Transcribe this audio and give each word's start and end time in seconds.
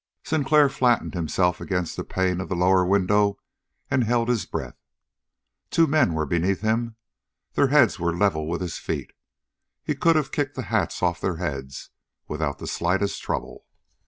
Sinclair 0.23 0.67
flattened 0.67 1.13
himself 1.13 1.61
against 1.61 1.95
the 1.95 2.03
pane 2.03 2.41
of 2.41 2.49
the 2.49 2.55
lower 2.55 2.83
window 2.83 3.37
and 3.91 4.03
held 4.03 4.29
his 4.29 4.47
breath. 4.47 4.81
Two 5.69 5.85
men 5.85 6.15
were 6.15 6.25
beneath 6.25 6.61
him. 6.61 6.95
Their 7.53 7.67
heads 7.67 7.99
were 7.99 8.11
level 8.17 8.47
with 8.49 8.61
his 8.61 8.79
feet. 8.79 9.11
He 9.83 9.93
could 9.93 10.15
have 10.15 10.31
kicked 10.31 10.55
the 10.55 10.63
hats 10.73 11.03
off 11.03 11.21
their 11.21 11.37
heads, 11.37 11.91
without 12.27 12.57
the 12.57 12.65
slightest 12.65 13.21
trouble. 13.21 13.67